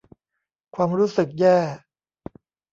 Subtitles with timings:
[0.75, 1.57] ความรู้สึกแย่